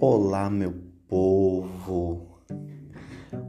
Olá, 0.00 0.48
meu 0.48 0.72
povo. 1.08 2.38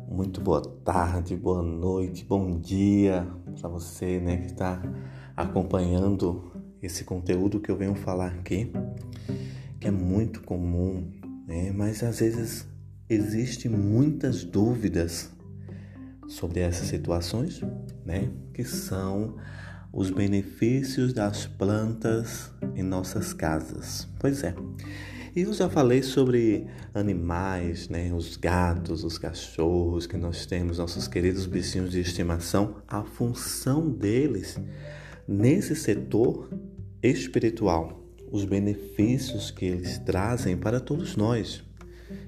Muito 0.10 0.42
boa 0.42 0.60
tarde, 0.84 1.36
boa 1.36 1.62
noite, 1.62 2.26
bom 2.26 2.60
dia 2.60 3.28
para 3.62 3.70
você, 3.70 4.20
né, 4.20 4.38
que 4.38 4.48
está 4.48 4.82
acompanhando 5.38 6.52
esse 6.82 7.04
conteúdo 7.04 7.60
que 7.60 7.70
eu 7.70 7.78
venho 7.78 7.94
falar 7.94 8.30
aqui, 8.30 8.74
que 9.80 9.88
é 9.88 9.92
muito 9.92 10.42
comum, 10.42 11.12
né, 11.46 11.72
mas 11.72 12.02
às 12.02 12.20
vezes 12.20 12.68
existem 13.08 13.70
muitas 13.70 14.44
dúvidas 14.44 15.30
sobre 16.28 16.62
essas 16.62 16.88
situações, 16.88 17.62
né, 18.04 18.28
que 18.56 18.64
são 18.64 19.36
os 19.94 20.10
benefícios 20.10 21.14
das 21.14 21.46
plantas 21.46 22.52
em 22.76 22.82
nossas 22.82 23.34
casas. 23.34 24.08
Pois 24.20 24.44
é. 24.44 24.56
E 25.36 25.42
eu 25.42 25.54
já 25.54 25.70
falei 25.70 26.02
sobre 26.02 26.66
animais, 26.94 27.88
né? 27.88 28.12
Os 28.14 28.36
gatos, 28.36 29.04
os 29.04 29.18
cachorros 29.18 30.08
que 30.08 30.18
nós 30.18 30.46
temos, 30.46 30.80
nossos 30.80 31.08
queridos 31.08 31.46
bichinhos 31.46 31.92
de 31.92 32.00
estimação, 32.00 32.78
a 32.88 33.04
função 33.04 33.90
deles 33.90 34.60
nesse 35.28 35.76
setor 35.76 36.50
espiritual, 37.04 38.04
os 38.32 38.44
benefícios 38.44 39.52
que 39.52 39.66
eles 39.66 40.00
trazem 40.00 40.58
para 40.58 40.80
todos 40.80 41.16
nós, 41.16 41.64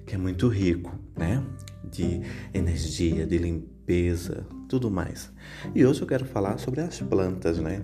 que 0.05 0.13
é 0.13 0.17
muito 0.17 0.47
rico, 0.47 0.95
né? 1.17 1.43
De 1.83 2.21
energia, 2.53 3.25
de 3.25 3.37
limpeza, 3.37 4.45
tudo 4.69 4.91
mais. 4.91 5.31
E 5.73 5.83
hoje 5.85 6.01
eu 6.01 6.07
quero 6.07 6.25
falar 6.25 6.59
sobre 6.59 6.81
as 6.81 6.99
plantas, 7.01 7.57
né? 7.57 7.83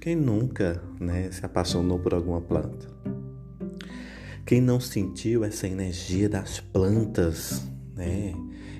Quem 0.00 0.16
nunca, 0.16 0.82
né, 0.98 1.30
se 1.30 1.44
apaixonou 1.44 1.98
por 1.98 2.14
alguma 2.14 2.40
planta? 2.40 3.11
Quem 4.44 4.60
não 4.60 4.80
sentiu 4.80 5.44
essa 5.44 5.66
energia 5.66 6.28
das 6.28 6.60
plantas, 6.60 7.62
né? 7.94 8.34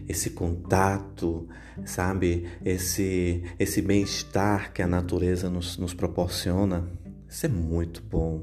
Esse 0.08 0.30
contato, 0.30 1.48
sabe? 1.84 2.46
Esse, 2.64 3.42
esse 3.58 3.80
bem-estar 3.80 4.72
que 4.72 4.82
a 4.82 4.86
natureza 4.86 5.48
nos, 5.48 5.78
nos 5.78 5.94
proporciona. 5.94 6.88
Isso 7.28 7.46
é 7.46 7.48
muito 7.48 8.02
bom. 8.02 8.42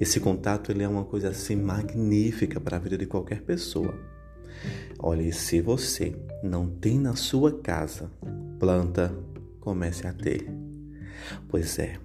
Esse 0.00 0.20
contato 0.20 0.70
ele 0.70 0.82
é 0.82 0.88
uma 0.88 1.04
coisa 1.04 1.28
assim 1.28 1.56
magnífica 1.56 2.60
para 2.60 2.76
a 2.76 2.80
vida 2.80 2.96
de 2.96 3.06
qualquer 3.06 3.42
pessoa. 3.42 3.94
Olha, 4.98 5.22
e 5.22 5.32
se 5.32 5.60
você 5.60 6.16
não 6.42 6.66
tem 6.68 6.98
na 6.98 7.16
sua 7.16 7.60
casa 7.60 8.10
planta, 8.58 9.14
comece 9.60 10.06
a 10.06 10.12
ter. 10.12 10.48
Pois 11.48 11.78
é, 11.78 11.98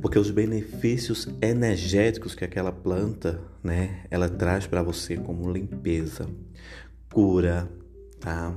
porque 0.00 0.18
os 0.18 0.30
benefícios 0.30 1.28
energéticos 1.40 2.34
que 2.34 2.44
aquela 2.44 2.72
planta, 2.72 3.40
né, 3.62 4.04
ela 4.10 4.28
traz 4.28 4.66
para 4.66 4.82
você 4.82 5.16
como 5.16 5.50
limpeza, 5.50 6.28
cura, 7.12 7.68
tá? 8.20 8.54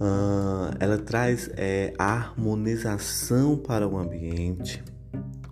Uh, 0.00 0.70
ela 0.78 0.98
traz 0.98 1.50
é, 1.56 1.92
harmonização 1.98 3.56
para 3.56 3.86
o 3.86 3.98
ambiente. 3.98 4.82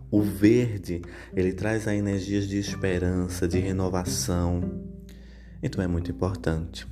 O 0.09 0.23
verde, 0.23 1.03
ele 1.35 1.53
traz 1.53 1.89
a 1.89 1.95
energias 1.95 2.47
de 2.47 2.57
esperança, 2.57 3.49
de 3.49 3.59
renovação. 3.59 4.61
Então 5.61 5.83
é 5.83 5.89
muito 5.89 6.13
importante. 6.13 6.87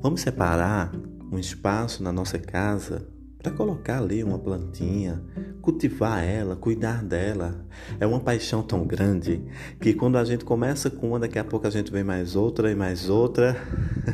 Vamos 0.00 0.22
separar 0.22 0.90
um 1.30 1.38
espaço 1.38 2.02
na 2.02 2.12
nossa 2.12 2.38
casa 2.38 3.06
para 3.42 3.52
colocar 3.52 3.98
ali 3.98 4.22
uma 4.22 4.38
plantinha, 4.38 5.20
cultivar 5.60 6.22
ela, 6.22 6.54
cuidar 6.54 7.02
dela. 7.02 7.66
É 7.98 8.06
uma 8.06 8.20
paixão 8.20 8.62
tão 8.62 8.86
grande 8.86 9.42
que 9.80 9.92
quando 9.92 10.16
a 10.16 10.24
gente 10.24 10.44
começa 10.44 10.88
com 10.88 11.08
uma, 11.08 11.18
daqui 11.18 11.38
a 11.38 11.44
pouco 11.44 11.66
a 11.66 11.70
gente 11.70 11.90
vê 11.90 12.04
mais 12.04 12.36
outra 12.36 12.70
e 12.70 12.74
mais 12.74 13.08
outra, 13.08 13.56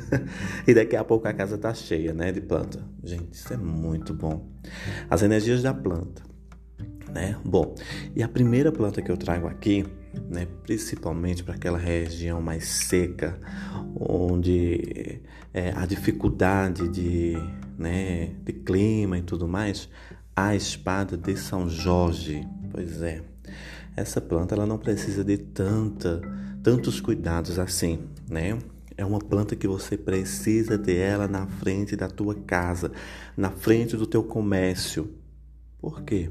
e 0.67 0.73
daqui 0.73 0.97
a 0.97 1.05
pouco 1.05 1.29
a 1.29 1.35
casa 1.35 1.57
está 1.57 1.75
cheia, 1.75 2.15
né, 2.15 2.33
de 2.33 2.41
planta. 2.41 2.81
Gente, 3.05 3.35
isso 3.35 3.53
é 3.53 3.57
muito 3.57 4.15
bom. 4.15 4.49
As 5.11 5.23
energias 5.23 5.63
da 5.63 5.75
planta, 5.75 6.23
né? 7.19 7.37
Bom, 7.45 7.75
e 8.15 8.23
a 8.23 8.29
primeira 8.29 8.71
planta 8.71 9.03
que 9.03 9.11
eu 9.11 9.17
trago 9.17 9.49
aqui, 9.49 9.85
né, 10.31 10.47
principalmente 10.63 11.43
para 11.43 11.55
aquela 11.55 11.77
região 11.77 12.41
mais 12.41 12.69
seca, 12.69 13.39
onde 13.99 15.21
é, 15.53 15.73
a 15.75 15.85
dificuldade 15.85 16.89
de 16.89 17.37
né, 17.77 18.35
de 18.45 18.53
clima 18.53 19.19
e 19.19 19.23
tudo 19.23 19.49
mais, 19.49 19.89
a 20.35 20.55
espada 20.55 21.17
de 21.17 21.37
São 21.37 21.69
Jorge. 21.69 22.47
Pois 22.71 23.03
é, 23.03 23.23
essa 23.97 24.21
planta 24.21 24.55
ela 24.55 24.67
não 24.67 24.79
precisa 24.79 25.25
de 25.25 25.39
tanta, 25.39 26.21
tantos 26.63 27.01
cuidados 27.01 27.59
assim, 27.59 27.99
né? 28.31 28.57
É 28.97 29.05
uma 29.05 29.21
planta 29.21 29.55
que 29.55 29.67
você 29.69 29.97
precisa 29.97 30.77
ter 30.77 30.97
ela 30.97 31.29
na 31.29 31.47
frente 31.47 31.97
da 31.97 32.09
tua 32.09 32.35
casa, 32.35 32.91
na 33.37 33.51
frente 33.51 33.97
do 33.97 34.07
teu 34.07 34.25
comércio. 34.25 35.09
Por 35.81 36.03
quê? 36.03 36.29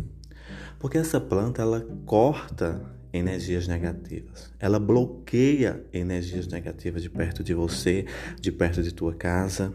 Porque 0.79 0.97
essa 0.97 1.19
planta 1.19 1.61
ela 1.61 1.81
corta 2.05 2.81
energias 3.11 3.67
negativas. 3.67 4.51
Ela 4.59 4.79
bloqueia 4.79 5.83
energias 5.91 6.47
negativas 6.47 7.01
de 7.01 7.09
perto 7.09 7.43
de 7.43 7.53
você, 7.53 8.05
de 8.39 8.51
perto 8.51 8.83
de 8.83 8.93
tua 8.93 9.13
casa, 9.13 9.73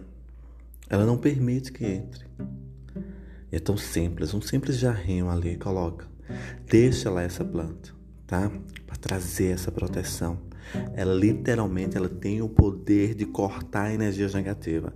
ela 0.88 1.06
não 1.06 1.16
permite 1.16 1.72
que 1.72 1.84
entre. 1.84 2.26
E 3.50 3.56
é 3.56 3.58
tão 3.58 3.76
simples, 3.76 4.32
um 4.34 4.40
simples 4.40 4.78
jarrinho 4.78 5.28
ali, 5.28 5.56
coloca. 5.56 6.06
Deixa 6.66 7.10
lá 7.10 7.22
essa 7.22 7.44
planta, 7.44 7.92
tá? 8.26 8.50
Para 8.86 8.96
trazer 8.96 9.52
essa 9.52 9.70
proteção. 9.70 10.38
Ela 10.94 11.12
literalmente 11.12 11.96
ela 11.96 12.08
tem 12.08 12.40
o 12.40 12.48
poder 12.48 13.14
de 13.14 13.26
cortar 13.26 13.84
a 13.84 13.94
energia 13.94 14.28
negativa. 14.28 14.94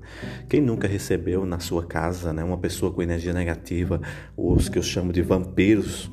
Quem 0.49 0.61
nunca 0.61 0.89
recebeu 0.89 1.45
na 1.45 1.59
sua 1.59 1.85
casa, 1.85 2.33
né, 2.33 2.43
uma 2.43 2.59
pessoa 2.59 2.93
com 2.93 3.03
energia 3.03 3.33
negativa, 3.33 4.01
os 4.37 4.69
que 4.69 4.79
eu 4.79 4.83
chamo 4.83 5.13
de 5.13 5.23
vampiros, 5.23 6.11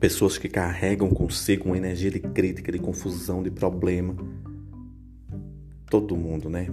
pessoas 0.00 0.36
que 0.36 0.48
carregam 0.48 1.08
consigo 1.10 1.66
uma 1.66 1.76
energia 1.76 2.10
de 2.10 2.20
crítica, 2.20 2.72
de 2.72 2.78
confusão, 2.78 3.42
de 3.42 3.50
problema. 3.50 4.16
Todo 5.88 6.16
mundo, 6.16 6.50
né? 6.50 6.68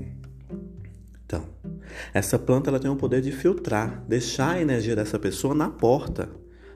Então, 1.26 1.46
essa 2.14 2.38
planta 2.40 2.70
ela 2.70 2.80
tem 2.80 2.90
o 2.90 2.96
poder 2.96 3.22
de 3.22 3.32
filtrar, 3.32 4.04
deixar 4.08 4.56
a 4.56 4.62
energia 4.62 4.96
dessa 4.96 5.20
pessoa 5.20 5.54
na 5.54 5.70
porta 5.70 6.30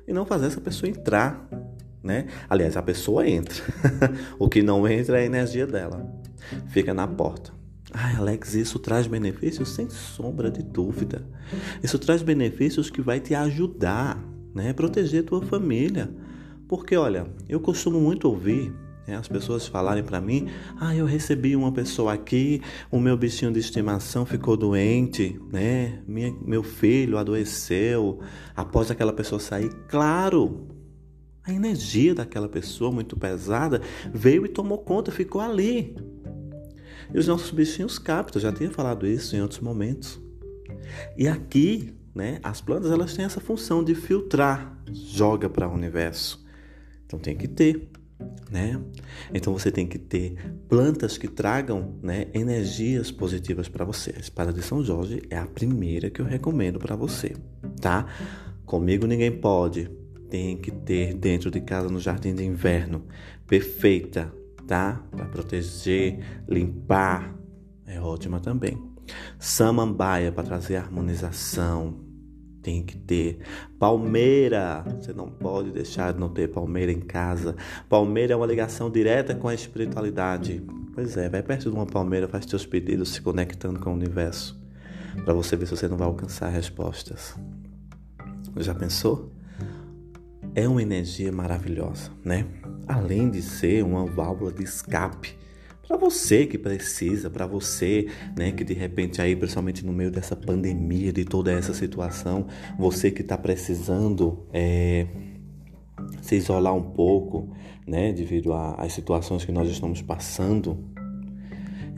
e 0.08 0.14
não 0.14 0.26
fazer 0.26 0.46
essa 0.46 0.62
pessoa 0.62 0.90
entrar, 0.90 1.50
né? 2.06 2.28
Aliás, 2.50 2.78
a 2.78 2.82
pessoa 2.82 3.28
entra. 3.28 3.64
o 4.40 4.48
que 4.48 4.62
não 4.62 4.88
entra 4.88 5.20
é 5.20 5.24
a 5.24 5.26
energia 5.26 5.66
dela. 5.66 6.10
Fica 6.68 6.94
na 6.94 7.08
porta. 7.08 7.52
Ai, 7.92 8.16
Alex, 8.16 8.54
isso 8.54 8.78
traz 8.78 9.08
benefícios 9.08 9.70
sem 9.70 9.90
sombra 9.90 10.52
de 10.52 10.62
dúvida. 10.62 11.28
Isso 11.82 11.98
traz 11.98 12.22
benefícios 12.22 12.90
que 12.90 13.02
vai 13.02 13.20
te 13.20 13.34
ajudar, 13.34 14.24
né? 14.54 14.72
Proteger 14.74 15.24
tua 15.24 15.42
família. 15.42 16.10
Porque 16.68 16.96
olha, 16.96 17.28
eu 17.50 17.60
costumo 17.60 18.00
muito 18.00 18.28
ouvir 18.28 18.74
né? 19.08 19.16
As 19.16 19.28
pessoas 19.28 19.68
falarem 19.68 20.04
para 20.04 20.20
mim: 20.20 20.48
ah, 20.80 20.96
eu 20.96 21.06
recebi 21.06 21.56
uma 21.56 21.72
pessoa 21.72 22.14
aqui, 22.14 22.62
o 22.92 23.00
meu 23.00 23.16
bichinho 23.16 23.52
de 23.52 23.60
estimação 23.60 24.26
ficou 24.26 24.58
doente, 24.58 25.40
né? 25.52 26.00
Minha, 26.08 26.34
meu 26.42 26.64
filho 26.64 27.18
adoeceu 27.18 28.20
após 28.56 28.90
aquela 28.90 29.14
pessoa 29.14 29.40
sair. 29.40 29.70
Claro, 29.88 30.68
a 31.46 31.54
energia 31.54 32.16
daquela 32.16 32.50
pessoa 32.50 32.92
muito 32.92 33.16
pesada 33.18 33.82
veio 34.14 34.46
e 34.46 34.50
tomou 34.50 34.80
conta, 34.80 35.12
ficou 35.12 35.42
ali. 35.42 35.96
E 37.14 37.20
os 37.20 37.28
nossos 37.28 37.52
bichinhos 37.52 38.00
captam, 38.00 38.42
já 38.42 38.52
tinha 38.52 38.72
falado 38.72 39.06
isso 39.06 39.36
em 39.36 39.42
outros 39.42 39.60
momentos. 39.60 40.20
E 41.16 41.28
aqui, 41.28 41.94
né, 42.14 42.40
as 42.42 42.62
plantas 42.62 42.92
elas 42.92 43.14
têm 43.14 43.26
essa 43.26 43.40
função 43.40 43.84
de 43.84 43.94
filtrar, 43.94 44.82
joga 44.92 45.50
para 45.50 45.68
o 45.68 45.74
universo. 45.74 46.44
Então 47.06 47.20
tem 47.20 47.36
que 47.36 47.48
ter 47.48 47.90
né? 48.50 48.80
Então 49.34 49.52
você 49.52 49.72
tem 49.72 49.86
que 49.86 49.98
ter 49.98 50.36
plantas 50.70 51.18
que 51.18 51.28
tragam 51.28 51.96
né, 52.02 52.28
energias 52.34 53.12
positivas 53.12 53.68
para 53.68 53.84
você. 53.84 54.14
A 54.16 54.20
espada 54.20 54.54
de 54.54 54.62
São 54.62 54.84
Jorge 54.84 55.22
é 55.30 55.38
a 55.38 55.46
primeira 55.46 56.10
que 56.10 56.22
eu 56.22 56.26
recomendo 56.26 56.80
para 56.80 56.96
você, 56.96 57.36
tá? 57.82 58.06
Comigo 58.66 59.06
ninguém 59.06 59.32
pode. 59.32 59.90
Tem 60.36 60.58
que 60.58 60.70
ter 60.70 61.14
dentro 61.14 61.50
de 61.50 61.62
casa 61.62 61.88
no 61.88 61.98
jardim 61.98 62.36
de 62.36 62.44
inverno, 62.44 63.06
perfeita, 63.48 64.34
tá? 64.68 65.02
Para 65.10 65.24
proteger, 65.28 66.20
limpar, 66.46 67.34
é 67.88 68.02
ótima 68.02 68.42
também. 68.42 68.78
Samambaia 69.40 70.34
para 70.34 70.44
trazer 70.44 70.76
harmonização, 70.76 72.02
tem 72.62 72.84
que 72.84 72.98
ter. 72.98 73.40
Palmeira, 73.80 74.84
você 75.00 75.14
não 75.14 75.30
pode 75.30 75.72
deixar 75.72 76.12
de 76.12 76.20
não 76.20 76.28
ter 76.28 76.50
palmeira 76.50 76.92
em 76.92 77.00
casa. 77.00 77.56
Palmeira 77.88 78.34
é 78.34 78.36
uma 78.36 78.46
ligação 78.46 78.92
direta 78.92 79.34
com 79.34 79.48
a 79.48 79.54
espiritualidade. 79.54 80.62
Pois 80.94 81.16
é, 81.16 81.30
vai 81.30 81.44
perto 81.44 81.70
de 81.70 81.76
uma 81.78 81.86
palmeira, 81.86 82.28
faz 82.28 82.44
seus 82.44 82.66
pedidos 82.66 83.14
se 83.14 83.22
conectando 83.22 83.80
com 83.80 83.90
o 83.90 83.94
universo, 83.94 84.62
para 85.24 85.34
você 85.34 85.56
ver 85.56 85.66
se 85.66 85.78
você 85.78 85.88
não 85.88 85.96
vai 85.96 86.08
alcançar 86.08 86.50
respostas. 86.50 87.38
Já 88.58 88.76
pensou? 88.76 89.35
É 90.56 90.68
uma 90.68 90.82
energia 90.82 91.32
maravilhosa, 91.32 92.12
né? 92.24 92.46
Além 92.88 93.30
de 93.30 93.42
ser 93.42 93.84
uma 93.84 94.06
válvula 94.06 94.52
de 94.52 94.64
escape 94.64 95.36
para 95.88 95.98
você 95.98 96.48
que 96.48 96.58
precisa, 96.58 97.30
para 97.30 97.46
você, 97.46 98.08
né, 98.36 98.52
que 98.52 98.64
de 98.64 98.74
repente 98.74 99.22
aí, 99.22 99.36
principalmente 99.36 99.86
no 99.86 99.94
meio 99.94 100.10
dessa 100.10 100.36
pandemia, 100.36 101.14
de 101.14 101.24
toda 101.24 101.52
essa 101.52 101.74
situação, 101.74 102.48
você 102.78 103.12
que 103.12 103.22
está 103.22 103.38
precisando 103.38 104.48
é, 104.52 105.06
se 106.22 106.36
isolar 106.36 106.74
um 106.74 106.92
pouco, 106.92 107.56
né, 107.86 108.12
devido 108.12 108.52
às 108.54 108.94
situações 108.94 109.46
que 109.46 109.52
nós 109.52 109.70
estamos 109.70 110.02
passando. 110.02 110.84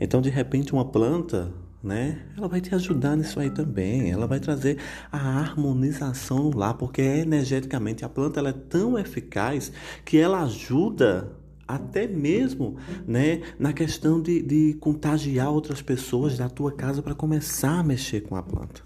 Então, 0.00 0.20
de 0.20 0.28
repente, 0.28 0.72
uma 0.72 0.84
planta, 0.84 1.52
né, 1.82 2.22
ela 2.36 2.48
vai 2.48 2.60
te 2.60 2.74
ajudar 2.74 3.16
nisso 3.16 3.38
aí 3.38 3.50
também. 3.50 4.10
Ela 4.10 4.26
vai 4.26 4.40
trazer 4.40 4.78
a 5.10 5.18
harmonização 5.18 6.44
no 6.44 6.56
lar, 6.56 6.74
porque 6.74 7.00
energeticamente 7.00 8.04
a 8.04 8.08
planta 8.08 8.40
ela 8.40 8.50
é 8.50 8.52
tão 8.52 8.98
eficaz 8.98 9.72
que 10.04 10.18
ela 10.18 10.42
ajuda 10.42 11.32
até 11.66 12.06
mesmo 12.06 12.76
né, 13.06 13.42
na 13.58 13.72
questão 13.72 14.20
de, 14.20 14.42
de 14.42 14.74
contagiar 14.80 15.50
outras 15.50 15.82
pessoas 15.82 16.38
da 16.38 16.48
tua 16.48 16.72
casa 16.72 17.02
para 17.02 17.14
começar 17.14 17.78
a 17.78 17.82
mexer 17.82 18.22
com 18.22 18.34
a 18.34 18.42
planta. 18.42 18.82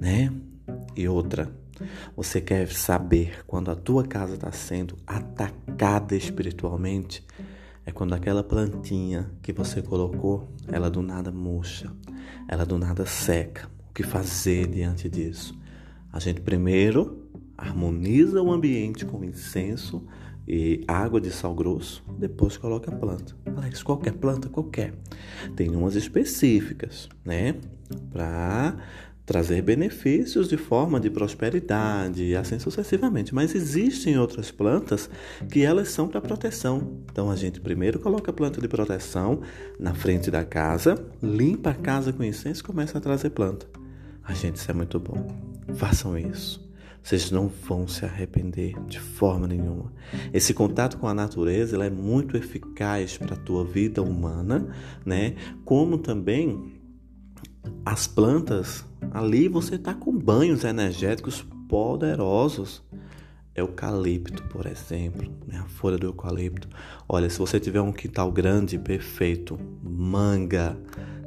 Né? 0.00 0.32
E 0.96 1.08
outra, 1.08 1.50
você 2.16 2.40
quer 2.40 2.68
saber 2.68 3.44
quando 3.46 3.70
a 3.70 3.76
tua 3.76 4.04
casa 4.04 4.34
está 4.34 4.50
sendo 4.50 4.96
atacada 5.06 6.16
espiritualmente? 6.16 7.24
É 7.84 7.92
quando 7.92 8.14
aquela 8.14 8.42
plantinha 8.42 9.30
que 9.42 9.52
você 9.52 9.82
colocou, 9.82 10.48
ela 10.68 10.90
do 10.90 11.02
nada 11.02 11.30
murcha, 11.30 11.90
ela 12.46 12.64
do 12.64 12.78
nada 12.78 13.06
seca. 13.06 13.68
O 13.88 13.92
que 13.92 14.02
fazer 14.02 14.68
diante 14.68 15.08
disso? 15.08 15.58
A 16.12 16.18
gente 16.18 16.40
primeiro 16.40 17.28
harmoniza 17.56 18.42
o 18.42 18.50
ambiente 18.52 19.04
com 19.04 19.24
incenso 19.24 20.06
e 20.46 20.84
água 20.88 21.20
de 21.20 21.30
sal 21.30 21.54
grosso, 21.54 22.02
depois 22.18 22.56
coloca 22.56 22.90
a 22.90 22.96
planta. 22.96 23.36
Alex, 23.56 23.82
qualquer 23.82 24.14
planta? 24.14 24.48
Qualquer. 24.48 24.94
Tem 25.54 25.70
umas 25.70 25.94
específicas, 25.94 27.08
né? 27.24 27.54
Para 28.10 28.76
trazer 29.24 29.62
benefícios 29.62 30.48
de 30.48 30.56
forma 30.56 30.98
de 30.98 31.08
prosperidade 31.08 32.24
e 32.24 32.34
assim 32.36 32.58
sucessivamente. 32.58 33.34
Mas 33.34 33.54
existem 33.54 34.18
outras 34.18 34.50
plantas 34.50 35.08
que 35.50 35.62
elas 35.62 35.88
são 35.88 36.08
para 36.08 36.20
proteção. 36.20 36.98
Então 37.10 37.30
a 37.30 37.36
gente 37.36 37.60
primeiro 37.60 37.98
coloca 37.98 38.30
a 38.30 38.34
planta 38.34 38.60
de 38.60 38.68
proteção 38.68 39.40
na 39.78 39.94
frente 39.94 40.30
da 40.30 40.44
casa, 40.44 41.04
limpa 41.22 41.70
a 41.70 41.74
casa 41.74 42.12
com 42.12 42.24
incenso 42.24 42.60
e 42.60 42.64
começa 42.64 42.98
a 42.98 43.00
trazer 43.00 43.30
planta. 43.30 43.66
A 44.24 44.32
gente, 44.32 44.56
isso 44.56 44.70
é 44.70 44.74
muito 44.74 44.98
bom. 44.98 45.26
Façam 45.74 46.16
isso. 46.18 46.70
Vocês 47.02 47.30
não 47.30 47.48
vão 47.48 47.88
se 47.88 48.04
arrepender 48.04 48.74
de 48.86 49.00
forma 49.00 49.46
nenhuma. 49.46 49.92
Esse 50.32 50.52
contato 50.52 50.98
com 50.98 51.08
a 51.08 51.14
natureza 51.14 51.82
é 51.82 51.90
muito 51.90 52.36
eficaz 52.36 53.16
para 53.16 53.34
a 53.34 53.38
tua 53.38 53.64
vida 53.64 54.02
humana, 54.02 54.68
né? 55.04 55.34
Como 55.64 55.98
também 55.98 56.80
as 57.84 58.06
plantas, 58.06 58.84
ali 59.10 59.48
você 59.48 59.76
está 59.76 59.94
com 59.94 60.16
banhos 60.16 60.64
energéticos 60.64 61.46
poderosos. 61.68 62.82
Eucalipto, 63.54 64.42
por 64.44 64.66
exemplo, 64.66 65.30
né? 65.46 65.58
a 65.58 65.68
folha 65.68 65.98
do 65.98 66.06
eucalipto. 66.06 66.68
Olha, 67.08 67.28
se 67.28 67.38
você 67.38 67.58
tiver 67.58 67.80
um 67.80 67.92
quintal 67.92 68.30
grande, 68.30 68.78
perfeito. 68.78 69.58
Manga, 69.82 70.78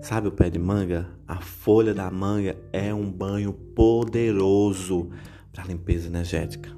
sabe 0.02 0.30
o 0.30 0.32
pé 0.32 0.50
de 0.50 0.58
manga? 0.58 1.10
A 1.28 1.42
folha 1.42 1.94
da 1.94 2.10
manga 2.10 2.58
é 2.72 2.94
um 2.94 3.12
banho 3.12 3.54
poderoso 3.54 5.10
para 5.52 5.66
limpeza 5.66 6.08
energética. 6.08 6.70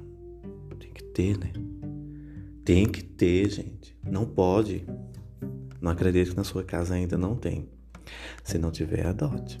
Tem 0.78 0.90
que 0.92 1.04
ter, 1.04 1.38
né? 1.38 1.52
Tem 2.64 2.84
que 2.84 3.02
ter, 3.02 3.48
gente. 3.48 3.96
Não 4.04 4.26
pode. 4.26 4.84
Não 5.80 5.92
acredito 5.92 6.30
que 6.30 6.36
na 6.36 6.44
sua 6.44 6.64
casa 6.64 6.94
ainda 6.94 7.16
não 7.16 7.36
tem. 7.36 7.68
Se 8.42 8.58
não 8.58 8.70
tiver, 8.70 9.06
adote. 9.06 9.58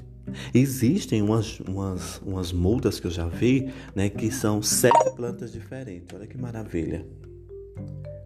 Existem 0.52 1.22
umas, 1.22 1.60
umas, 1.60 2.18
umas 2.18 2.52
mudas 2.52 2.98
que 3.00 3.06
eu 3.06 3.10
já 3.10 3.26
vi, 3.26 3.72
né, 3.94 4.08
que 4.08 4.30
são 4.30 4.62
sete 4.62 5.10
plantas 5.14 5.52
diferentes. 5.52 6.14
Olha 6.14 6.26
que 6.26 6.36
maravilha. 6.36 7.06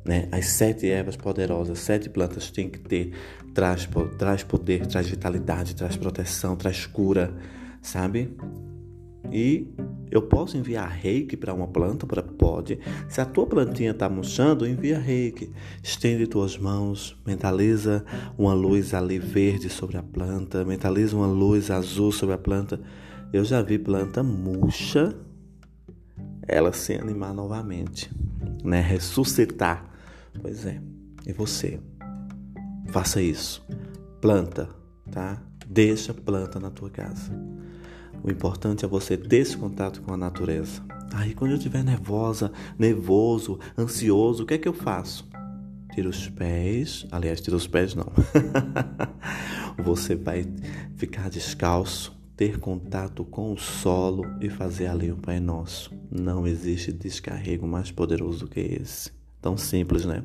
Né? 0.04 0.28
As 0.32 0.46
sete 0.46 0.88
ervas 0.88 1.16
poderosas, 1.16 1.78
sete 1.78 2.08
plantas 2.08 2.50
tem 2.50 2.68
que 2.68 2.78
ter, 2.78 3.12
traz, 3.54 3.88
traz 4.18 4.42
poder, 4.42 4.86
traz 4.86 5.08
vitalidade, 5.08 5.74
traz 5.74 5.96
proteção, 5.96 6.56
traz 6.56 6.86
cura, 6.86 7.34
sabe? 7.82 8.34
E 9.30 9.68
eu 10.10 10.22
posso 10.22 10.56
enviar 10.56 10.90
reiki 10.90 11.36
para 11.36 11.54
uma 11.54 11.68
planta? 11.68 12.06
Pode. 12.06 12.78
Se 13.08 13.20
a 13.20 13.24
tua 13.24 13.46
plantinha 13.46 13.92
está 13.92 14.08
murchando, 14.08 14.66
envia 14.66 14.98
reiki. 14.98 15.52
Estende 15.82 16.26
tuas 16.26 16.58
mãos, 16.58 17.16
mentaliza 17.24 18.04
uma 18.36 18.52
luz 18.52 18.92
ali 18.92 19.18
verde 19.18 19.68
sobre 19.68 19.96
a 19.96 20.02
planta, 20.02 20.64
mentaliza 20.64 21.16
uma 21.16 21.26
luz 21.26 21.70
azul 21.70 22.10
sobre 22.10 22.34
a 22.34 22.38
planta. 22.38 22.80
Eu 23.32 23.44
já 23.44 23.62
vi 23.62 23.78
planta 23.78 24.22
murcha, 24.22 25.14
ela 26.48 26.72
se 26.72 26.94
animar 26.94 27.32
novamente, 27.32 28.10
né? 28.64 28.80
Ressuscitar. 28.80 29.88
Pois 30.42 30.66
é. 30.66 30.80
E 31.26 31.32
você? 31.32 31.78
Faça 32.88 33.22
isso. 33.22 33.64
Planta, 34.20 34.68
tá? 35.12 35.40
Deixa 35.68 36.12
planta 36.12 36.58
na 36.58 36.70
tua 36.70 36.90
casa. 36.90 37.32
O 38.22 38.30
importante 38.30 38.84
é 38.84 38.88
você 38.88 39.16
ter 39.16 39.38
esse 39.38 39.56
contato 39.56 40.02
com 40.02 40.12
a 40.12 40.16
natureza. 40.16 40.82
Aí 41.12 41.34
quando 41.34 41.52
eu 41.52 41.56
estiver 41.56 41.82
nervosa, 41.82 42.52
nervoso, 42.78 43.58
ansioso, 43.76 44.42
o 44.42 44.46
que 44.46 44.54
é 44.54 44.58
que 44.58 44.68
eu 44.68 44.72
faço? 44.72 45.28
Tira 45.92 46.08
os 46.08 46.28
pés, 46.28 47.06
aliás, 47.10 47.40
tira 47.40 47.56
os 47.56 47.66
pés 47.66 47.94
não. 47.94 48.12
você 49.82 50.14
vai 50.14 50.46
ficar 50.96 51.28
descalço, 51.28 52.16
ter 52.36 52.58
contato 52.58 53.24
com 53.24 53.52
o 53.52 53.58
solo 53.58 54.24
e 54.40 54.48
fazer 54.48 54.86
ali 54.86 55.10
o 55.10 55.16
Pai 55.16 55.40
Nosso. 55.40 55.92
Não 56.10 56.46
existe 56.46 56.92
descarrego 56.92 57.66
mais 57.66 57.90
poderoso 57.90 58.46
que 58.46 58.60
esse. 58.60 59.10
Tão 59.42 59.56
simples, 59.56 60.04
né? 60.04 60.22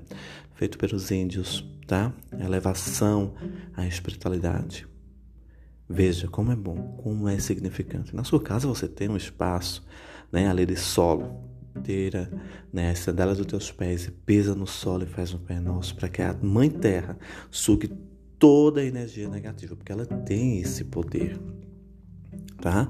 Feito 0.53 0.77
pelos 0.77 1.09
índios, 1.09 1.65
tá? 1.87 2.13
Elevação 2.39 3.33
à 3.75 3.87
espiritualidade. 3.87 4.87
Veja 5.87 6.27
como 6.27 6.51
é 6.51 6.55
bom, 6.55 6.97
como 7.03 7.27
é 7.29 7.37
significante. 7.37 8.15
Na 8.15 8.23
sua 8.23 8.41
casa 8.41 8.67
você 8.67 8.87
tem 8.87 9.07
um 9.07 9.17
espaço, 9.17 9.85
né, 10.31 10.47
ali 10.47 10.65
de 10.65 10.75
solo. 10.75 11.43
Tira 11.83 12.31
né, 12.71 12.91
as 12.91 12.99
sandálias 12.99 13.37
dos 13.37 13.47
teus 13.47 13.71
pés 13.71 14.07
e 14.07 14.11
pisa 14.11 14.55
no 14.55 14.65
solo 14.65 15.03
e 15.03 15.07
faz 15.07 15.33
um 15.33 15.37
Pai 15.37 15.59
Nosso 15.59 15.95
para 15.95 16.07
que 16.07 16.21
a 16.21 16.33
Mãe 16.33 16.69
Terra 16.69 17.17
sugue 17.51 17.91
toda 18.39 18.79
a 18.81 18.85
energia 18.85 19.27
negativa, 19.27 19.75
porque 19.75 19.91
ela 19.91 20.05
tem 20.05 20.59
esse 20.59 20.85
poder, 20.85 21.37
tá? 22.61 22.89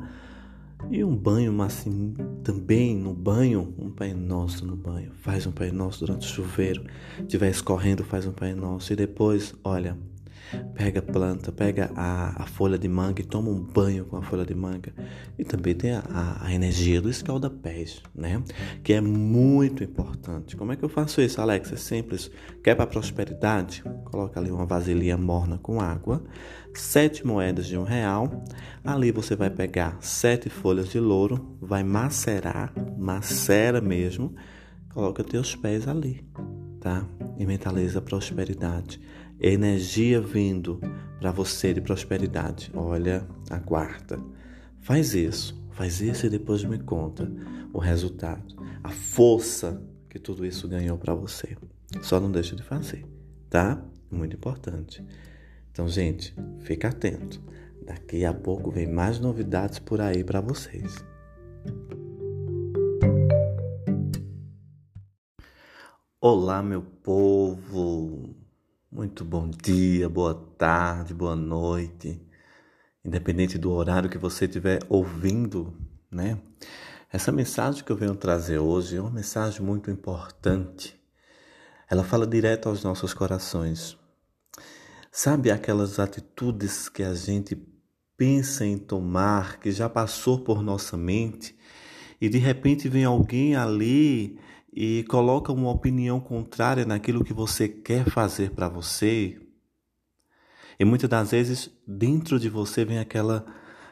E 0.91 1.03
um 1.03 1.15
banho, 1.15 1.59
assim, 1.61 2.13
também 2.43 2.95
no 2.95 3.13
banho, 3.13 3.73
um 3.77 3.89
Pai 3.89 4.13
Nosso 4.13 4.65
no 4.65 4.75
banho. 4.75 5.11
Faz 5.15 5.47
um 5.47 5.51
Pai 5.51 5.71
Nosso 5.71 6.05
durante 6.05 6.27
o 6.27 6.29
chuveiro. 6.29 6.85
Estiver 7.19 7.49
escorrendo, 7.49 8.03
faz 8.03 8.27
um 8.27 8.31
Pai 8.31 8.53
Nosso. 8.53 8.93
E 8.93 8.95
depois, 8.95 9.55
olha, 9.63 9.97
Pega 10.73 10.99
a 10.99 11.01
planta, 11.01 11.51
pega 11.51 11.91
a, 11.95 12.43
a, 12.43 12.45
folha 12.45 12.77
de 12.77 12.87
manga 12.87 13.21
e 13.21 13.25
toma 13.25 13.49
um 13.49 13.61
banho 13.61 14.05
com 14.05 14.17
a 14.17 14.21
folha 14.21 14.45
de 14.45 14.53
manga. 14.53 14.93
E 15.37 15.43
também 15.43 15.73
tem 15.73 15.91
a, 15.91 16.03
a, 16.41 16.53
energia 16.53 17.01
do 17.01 17.09
escalda-pés, 17.09 18.01
né? 18.13 18.41
Que 18.83 18.93
é 18.93 19.01
muito 19.01 19.83
importante. 19.83 20.55
Como 20.55 20.71
é 20.71 20.75
que 20.75 20.83
eu 20.83 20.89
faço 20.89 21.21
isso, 21.21 21.41
Alex? 21.41 21.71
É 21.71 21.77
simples. 21.77 22.29
Quer 22.63 22.75
para 22.75 22.85
prosperidade? 22.85 23.83
Coloca 24.05 24.39
ali 24.39 24.51
uma 24.51 24.65
vasilha 24.65 25.17
morna 25.17 25.57
com 25.57 25.81
água, 25.81 26.23
sete 26.73 27.25
moedas 27.25 27.65
de 27.65 27.77
um 27.77 27.83
real. 27.83 28.43
Ali 28.83 29.11
você 29.11 29.35
vai 29.35 29.49
pegar 29.49 29.97
sete 30.01 30.49
folhas 30.49 30.89
de 30.89 30.99
louro, 30.99 31.57
vai 31.59 31.83
macerar, 31.83 32.73
macera 32.97 33.81
mesmo. 33.81 34.35
Coloca 34.93 35.23
teus 35.23 35.55
pés 35.55 35.87
ali, 35.87 36.25
tá? 36.79 37.05
E 37.37 37.45
mentaliza 37.45 37.99
a 37.99 38.01
prosperidade 38.01 39.01
energia 39.39 40.21
vindo 40.21 40.79
para 41.19 41.31
você 41.31 41.73
de 41.73 41.81
prosperidade. 41.81 42.71
Olha 42.73 43.27
a 43.49 43.59
quarta. 43.59 44.19
Faz 44.79 45.13
isso, 45.13 45.59
faz 45.71 46.01
isso 46.01 46.25
e 46.25 46.29
depois 46.29 46.63
me 46.63 46.79
conta 46.79 47.31
o 47.73 47.79
resultado, 47.79 48.55
a 48.83 48.89
força 48.89 49.81
que 50.09 50.19
tudo 50.19 50.45
isso 50.45 50.67
ganhou 50.67 50.97
para 50.97 51.13
você. 51.13 51.57
Só 52.01 52.19
não 52.19 52.31
deixa 52.31 52.55
de 52.55 52.63
fazer, 52.63 53.05
tá? 53.49 53.83
Muito 54.09 54.35
importante. 54.35 55.03
Então, 55.71 55.87
gente, 55.87 56.33
fica 56.59 56.87
atento. 56.87 57.41
Daqui 57.85 58.23
a 58.23 58.33
pouco 58.33 58.71
vem 58.71 58.87
mais 58.87 59.19
novidades 59.19 59.79
por 59.79 59.99
aí 59.99 60.23
para 60.23 60.39
vocês. 60.39 60.95
Olá, 66.21 66.63
meu 66.63 66.81
povo. 66.81 68.44
Muito 68.95 69.25
bom 69.25 69.49
dia, 69.49 70.07
boa 70.07 70.33
tarde, 70.57 71.13
boa 71.13 71.35
noite. 71.35 72.17
Independente 73.03 73.57
do 73.57 73.73
horário 73.73 74.09
que 74.09 74.17
você 74.17 74.45
estiver 74.45 74.79
ouvindo, 74.87 75.73
né? 76.09 76.39
Essa 77.11 77.29
mensagem 77.29 77.83
que 77.83 77.91
eu 77.91 77.97
venho 77.97 78.15
trazer 78.15 78.57
hoje 78.57 78.95
é 78.95 79.01
uma 79.01 79.11
mensagem 79.11 79.61
muito 79.61 79.91
importante. 79.91 80.97
Ela 81.91 82.05
fala 82.05 82.25
direto 82.25 82.69
aos 82.69 82.85
nossos 82.85 83.13
corações. 83.13 83.97
Sabe 85.11 85.51
aquelas 85.51 85.99
atitudes 85.99 86.87
que 86.87 87.03
a 87.03 87.13
gente 87.13 87.61
pensa 88.15 88.65
em 88.65 88.77
tomar, 88.77 89.59
que 89.59 89.73
já 89.73 89.89
passou 89.89 90.39
por 90.39 90.63
nossa 90.63 90.95
mente, 90.95 91.53
e 92.21 92.29
de 92.29 92.37
repente 92.37 92.87
vem 92.87 93.03
alguém 93.03 93.57
ali 93.57 94.39
e 94.75 95.05
coloca 95.05 95.53
uma 95.53 95.72
opinião 95.72 96.20
contrária 96.20 96.86
naquilo 96.86 97.24
que 97.24 97.34
você 97.34 97.70
quer 97.70 98.10
fazer 98.10 98.51
para 98.51 98.67
você. 98.67 99.39
E 100.77 100.84
muitas 100.84 101.10
das 101.10 101.32
vezes 101.32 101.72
dentro 101.88 102.38
de 102.38 102.50
você 102.50 102.84
vem 102.84 103.00
aquela 103.00 103.46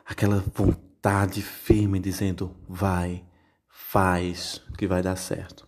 aquela 0.05 0.43
vontade 0.53 1.41
firme 1.41 1.99
dizendo: 1.99 2.53
vai, 2.67 3.23
faz, 3.69 4.61
que 4.77 4.85
vai 4.85 5.01
dar 5.01 5.15
certo. 5.15 5.65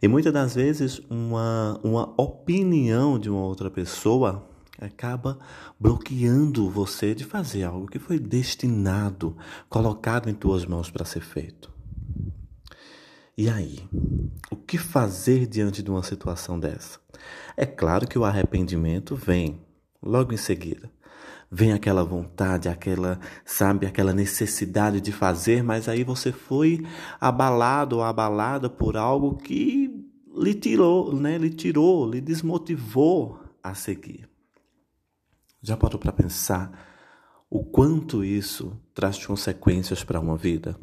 E 0.00 0.08
muitas 0.08 0.32
das 0.32 0.54
vezes 0.54 1.00
uma, 1.10 1.78
uma 1.84 2.14
opinião 2.20 3.18
de 3.18 3.28
uma 3.28 3.42
outra 3.42 3.70
pessoa 3.70 4.48
acaba 4.80 5.38
bloqueando 5.78 6.70
você 6.70 7.14
de 7.14 7.24
fazer 7.24 7.64
algo 7.64 7.86
que 7.86 7.98
foi 7.98 8.18
destinado, 8.18 9.36
colocado 9.68 10.28
em 10.28 10.34
tuas 10.34 10.64
mãos 10.64 10.90
para 10.90 11.04
ser 11.04 11.20
feito. 11.20 11.70
E 13.36 13.48
aí, 13.48 13.78
o 14.50 14.56
que 14.56 14.76
fazer 14.76 15.46
diante 15.46 15.82
de 15.82 15.90
uma 15.90 16.02
situação 16.02 16.60
dessa? 16.60 16.98
É 17.56 17.64
claro 17.64 18.06
que 18.06 18.18
o 18.18 18.24
arrependimento 18.24 19.16
vem 19.16 19.58
logo 20.02 20.34
em 20.34 20.36
seguida. 20.36 20.90
Vem 21.50 21.72
aquela 21.72 22.04
vontade, 22.04 22.68
aquela, 22.68 23.18
sabe, 23.44 23.86
aquela 23.86 24.12
necessidade 24.12 25.00
de 25.00 25.12
fazer, 25.12 25.62
mas 25.62 25.88
aí 25.88 26.04
você 26.04 26.30
foi 26.30 26.86
abalado 27.18 27.96
ou 27.96 28.02
abalada 28.02 28.68
por 28.68 28.98
algo 28.98 29.36
que 29.36 29.90
lhe 30.36 30.54
tirou, 30.54 31.14
né? 31.14 31.38
Lhe 31.38 31.50
tirou, 31.50 32.10
lhe 32.10 32.20
desmotivou 32.20 33.38
a 33.62 33.74
seguir. 33.74 34.28
Já 35.62 35.76
parou 35.76 35.98
para 35.98 36.12
pensar 36.12 36.91
o 37.54 37.62
quanto 37.62 38.24
isso 38.24 38.80
traz 38.94 39.26
consequências 39.26 40.02
para 40.02 40.18
uma 40.18 40.38
vida? 40.38 40.74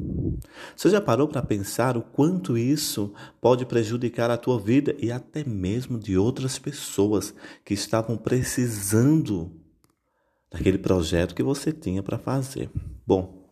Você 0.76 0.88
já 0.88 1.00
parou 1.00 1.26
para 1.26 1.42
pensar 1.42 1.96
o 1.96 2.00
quanto 2.00 2.56
isso 2.56 3.12
pode 3.40 3.66
prejudicar 3.66 4.30
a 4.30 4.36
tua 4.36 4.56
vida 4.56 4.94
e 5.00 5.10
até 5.10 5.42
mesmo 5.42 5.98
de 5.98 6.16
outras 6.16 6.60
pessoas 6.60 7.34
que 7.64 7.74
estavam 7.74 8.16
precisando 8.16 9.50
daquele 10.48 10.78
projeto 10.78 11.34
que 11.34 11.42
você 11.42 11.72
tinha 11.72 12.04
para 12.04 12.18
fazer? 12.18 12.70
Bom, 13.04 13.50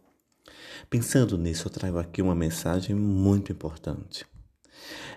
pensando 0.88 1.36
nisso, 1.36 1.66
eu 1.66 1.72
trago 1.72 1.98
aqui 1.98 2.22
uma 2.22 2.36
mensagem 2.36 2.94
muito 2.94 3.50
importante 3.50 4.24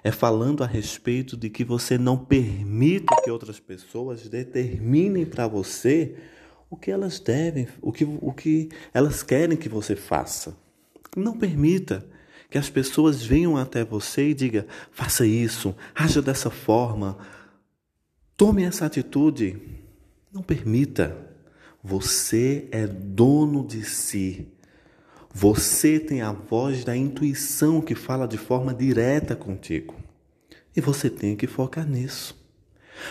é 0.04 0.12
falando 0.12 0.64
a 0.64 0.68
respeito 0.68 1.38
de 1.38 1.48
que 1.48 1.64
você 1.64 1.96
não 1.96 2.18
permita 2.18 3.16
que 3.24 3.30
outras 3.30 3.60
pessoas 3.60 4.28
determinem 4.28 5.24
para 5.24 5.48
você 5.48 6.16
o 6.72 6.78
que 6.78 6.90
elas 6.90 7.20
devem, 7.20 7.68
o 7.82 7.92
que, 7.92 8.06
o 8.06 8.32
que 8.32 8.70
elas 8.94 9.22
querem 9.22 9.58
que 9.58 9.68
você 9.68 9.94
faça. 9.94 10.56
Não 11.18 11.38
permita 11.38 12.08
que 12.50 12.58
as 12.58 12.70
pessoas 12.70 13.22
venham 13.22 13.58
até 13.58 13.84
você 13.84 14.30
e 14.30 14.34
digam: 14.34 14.64
faça 14.90 15.28
isso, 15.28 15.76
haja 15.94 16.22
dessa 16.22 16.50
forma, 16.50 17.18
tome 18.38 18.64
essa 18.64 18.86
atitude. 18.86 19.62
Não 20.32 20.42
permita. 20.42 21.30
Você 21.84 22.70
é 22.72 22.88
dono 22.88 23.68
de 23.68 23.84
si. 23.84 24.48
Você 25.34 26.00
tem 26.00 26.22
a 26.22 26.32
voz 26.32 26.86
da 26.86 26.96
intuição 26.96 27.82
que 27.82 27.96
fala 27.96 28.28
de 28.28 28.38
forma 28.38 28.74
direta 28.74 29.36
contigo. 29.36 29.96
E 30.74 30.80
você 30.80 31.10
tem 31.10 31.36
que 31.36 31.48
focar 31.48 31.86
nisso. 31.86 32.40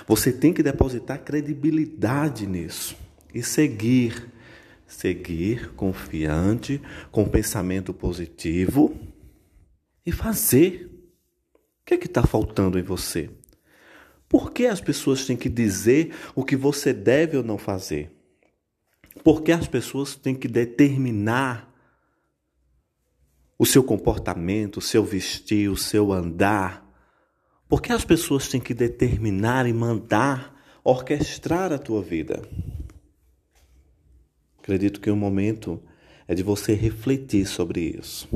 Você 0.07 0.33
tem 0.33 0.53
que 0.53 0.63
depositar 0.63 1.23
credibilidade 1.23 2.47
nisso 2.47 2.97
e 3.35 3.43
seguir. 3.43 4.29
Seguir 4.87 5.71
confiante, 5.75 6.83
com 7.13 7.25
pensamento 7.25 7.95
positivo 7.95 8.99
e 10.05 10.11
fazer. 10.11 10.91
O 11.55 11.85
que 11.87 11.95
é 11.95 11.97
que 11.97 12.07
está 12.07 12.25
faltando 12.25 12.79
em 12.79 12.83
você? 12.83 13.31
Por 14.29 14.53
que 14.53 14.67
as 14.67 14.81
pessoas 14.81 15.25
têm 15.25 15.37
que 15.37 15.49
dizer 15.49 16.13
o 16.35 16.45
que 16.45 16.57
você 16.57 16.93
deve 16.93 17.37
ou 17.37 17.45
não 17.45 17.57
fazer? 17.57 18.11
Por 19.23 19.43
que 19.43 19.53
as 19.53 19.69
pessoas 19.69 20.17
têm 20.17 20.35
que 20.35 20.49
determinar 20.49 21.71
o 23.61 23.67
seu 23.67 23.85
comportamento, 23.85 24.79
o 24.79 24.81
seu 24.81 25.05
vestir, 25.05 25.69
o 25.69 25.77
seu 25.77 26.15
andar. 26.15 26.83
Por 27.69 27.83
que 27.83 27.93
as 27.93 28.07
pessoas 28.07 28.49
têm 28.49 28.59
que 28.59 28.73
determinar 28.73 29.67
e 29.67 29.73
mandar, 29.75 30.59
orquestrar 30.83 31.71
a 31.71 31.79
tua 31.79 32.01
vida? 32.01 32.41
Acredito 34.63 35.01
que 35.01 35.11
o 35.11 35.17
momento 35.17 35.81
é 36.29 36.35
de 36.35 36.43
você 36.43 36.75
refletir 36.75 37.47
sobre 37.47 37.97
isso. 37.99 38.29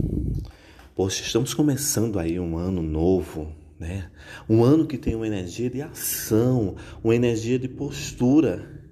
Poxa, 0.95 1.23
estamos 1.23 1.54
começando 1.54 2.19
aí 2.19 2.38
um 2.38 2.57
ano 2.57 2.83
novo, 2.83 3.52
né? 3.78 4.11
Um 4.49 4.62
ano 4.62 4.87
que 4.87 4.97
tem 4.97 5.14
uma 5.14 5.26
energia 5.26 5.69
de 5.69 5.83
ação, 5.83 6.76
uma 7.02 7.14
energia 7.14 7.59
de 7.59 7.69
postura. 7.69 8.83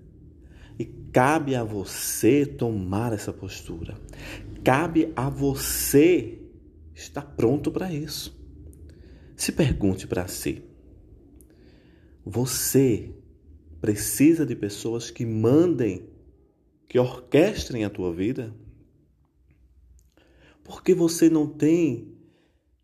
E 0.78 0.84
cabe 0.84 1.54
a 1.54 1.64
você 1.64 2.44
tomar 2.44 3.12
essa 3.12 3.32
postura. 3.32 3.94
Cabe 4.64 5.12
a 5.16 5.28
você 5.28 6.38
estar 6.94 7.22
pronto 7.22 7.70
para 7.70 7.92
isso. 7.92 8.40
Se 9.36 9.52
pergunte 9.52 10.06
para 10.06 10.28
si: 10.28 10.62
você 12.24 13.10
precisa 13.80 14.46
de 14.46 14.54
pessoas 14.54 15.10
que 15.10 15.26
mandem, 15.26 16.08
que 16.92 16.98
orquestrem 16.98 17.86
a 17.86 17.88
tua 17.88 18.12
vida? 18.12 18.54
Porque 20.62 20.94
você 20.94 21.30
não 21.30 21.46
tem 21.46 22.14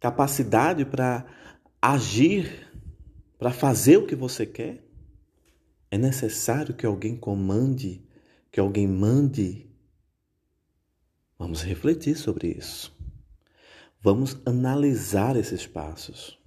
capacidade 0.01 0.87
para 0.87 1.27
agir, 1.81 2.73
para 3.39 3.51
fazer 3.51 3.99
o 3.99 4.07
que 4.07 4.17
você 4.17 4.47
quer? 4.47 4.83
É 5.91 5.99
necessário 5.99 6.73
que 6.73 6.87
alguém 6.87 7.15
comande, 7.15 8.03
que 8.51 8.59
alguém 8.59 8.89
mande 8.89 9.69
Vamos 11.39 11.61
refletir 11.61 12.17
sobre 12.17 12.49
isso. 12.49 12.97
Vamos 14.01 14.41
analisar 14.47 15.37
esses 15.37 15.67
passos. 15.67 16.38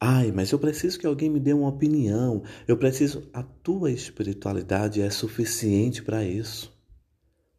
Ai, 0.00 0.30
mas 0.32 0.52
eu 0.52 0.58
preciso 0.58 0.98
que 0.98 1.06
alguém 1.06 1.28
me 1.28 1.40
dê 1.40 1.52
uma 1.52 1.68
opinião. 1.68 2.42
Eu 2.66 2.76
preciso. 2.76 3.28
A 3.32 3.42
tua 3.42 3.90
espiritualidade 3.90 5.00
é 5.00 5.10
suficiente 5.10 6.02
para 6.02 6.24
isso. 6.24 6.72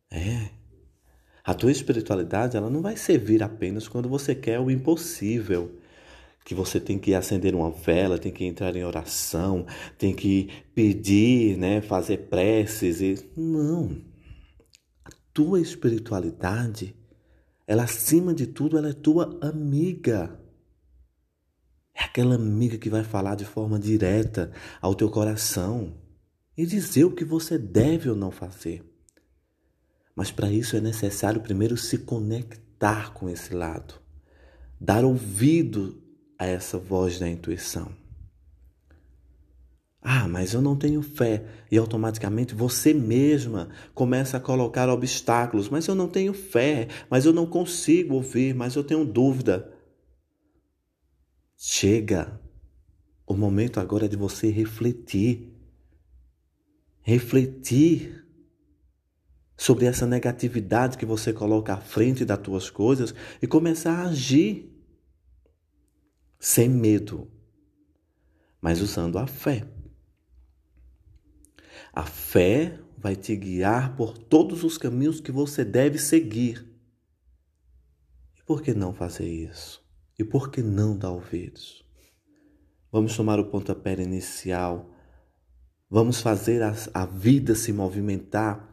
É. 0.10 0.50
A 1.44 1.54
tua 1.54 1.72
espiritualidade 1.72 2.56
ela 2.56 2.70
não 2.70 2.82
vai 2.82 2.96
servir 2.96 3.44
apenas 3.44 3.88
quando 3.88 4.08
você 4.08 4.36
quer 4.36 4.60
o 4.60 4.70
impossível, 4.70 5.80
que 6.46 6.54
você 6.54 6.80
tem 6.80 6.98
que 7.00 7.14
acender 7.14 7.56
uma 7.56 7.72
vela, 7.72 8.20
tem 8.20 8.32
que 8.32 8.46
entrar 8.46 8.76
em 8.76 8.84
oração, 8.84 9.66
tem 9.98 10.14
que 10.14 10.50
pedir, 10.76 11.58
né, 11.58 11.82
fazer 11.82 12.30
preces 12.30 13.02
e 13.02 13.16
não 13.36 14.10
tua 15.40 15.62
espiritualidade, 15.62 16.94
ela 17.66 17.84
acima 17.84 18.34
de 18.34 18.46
tudo, 18.46 18.78
ela 18.78 18.90
é 18.90 18.94
tua 18.94 19.40
amiga. 19.42 20.38
É 22.00 22.06
aquela 22.06 22.36
amiga 22.36 22.78
que 22.78 22.90
vai 22.90 23.04
falar 23.04 23.36
de 23.36 23.44
forma 23.44 23.78
direta 23.78 24.54
ao 24.82 24.96
teu 24.96 25.10
coração 25.10 25.98
e 26.58 26.66
dizer 26.66 27.04
o 27.04 27.12
que 27.12 27.26
você 27.26 27.58
deve 27.58 28.10
ou 28.10 28.16
não 28.16 28.32
fazer. 28.32 28.86
Mas 30.16 30.32
para 30.32 30.50
isso 30.50 30.78
é 30.78 30.80
necessário 30.80 31.42
primeiro 31.42 31.76
se 31.76 31.98
conectar 31.98 33.12
com 33.12 33.30
esse 33.30 33.54
lado, 33.54 33.96
dar 34.80 35.04
ouvido 35.04 36.02
a 36.38 36.46
essa 36.46 36.78
voz 36.78 37.20
da 37.20 37.28
intuição. 37.28 37.92
Ah, 40.02 40.26
mas 40.26 40.54
eu 40.54 40.62
não 40.62 40.78
tenho 40.78 41.02
fé. 41.02 41.44
E 41.70 41.78
automaticamente 41.78 42.56
você 42.56 42.94
mesma 42.94 43.68
começa 43.94 44.38
a 44.38 44.40
colocar 44.40 44.88
obstáculos. 44.88 45.68
Mas 45.68 45.88
eu 45.88 45.96
não 45.96 46.08
tenho 46.08 46.34
fé, 46.34 46.88
mas 47.10 47.26
eu 47.26 47.34
não 47.34 47.46
consigo 47.46 48.16
ouvir, 48.16 48.56
mas 48.56 48.76
eu 48.76 48.84
tenho 48.86 49.04
dúvida. 49.04 49.79
Chega. 51.62 52.40
O 53.28 53.36
momento 53.36 53.82
agora 53.82 54.06
é 54.06 54.08
de 54.08 54.16
você 54.16 54.50
refletir. 54.50 55.54
Refletir 57.02 58.26
sobre 59.58 59.86
essa 59.86 60.08
negatividade 60.08 60.98
que 60.98 61.06
você 61.06 61.34
coloca 61.34 61.74
à 61.74 61.82
frente 61.82 62.24
das 62.24 62.40
tuas 62.40 62.70
coisas 62.70 63.14
e 63.42 63.46
começar 63.46 63.92
a 63.92 64.08
agir 64.08 64.74
sem 66.40 66.70
medo, 66.70 67.30
mas 68.62 68.80
usando 68.80 69.20
a 69.20 69.28
fé. 69.28 69.68
A 71.92 72.06
fé 72.06 72.80
vai 72.98 73.18
te 73.18 73.36
guiar 73.36 73.98
por 73.98 74.18
todos 74.18 74.64
os 74.64 74.78
caminhos 74.78 75.20
que 75.20 75.32
você 75.32 75.66
deve 75.66 75.98
seguir. 75.98 76.66
E 78.38 78.44
por 78.44 78.62
que 78.62 78.74
não 78.74 78.94
fazer 78.94 79.28
isso? 79.28 79.79
E 80.20 80.24
por 80.24 80.52
que 80.52 80.62
não 80.62 80.96
dar 80.96 81.12
ouvidos? 81.12 81.84
Vamos 82.92 83.16
tomar 83.16 83.40
o 83.40 83.46
pontapé 83.46 83.94
inicial 83.94 84.94
Vamos 85.92 86.22
fazer 86.22 86.62
a, 86.62 86.76
a 86.94 87.06
vida 87.08 87.56
se 87.56 87.74
movimentar. 87.74 88.64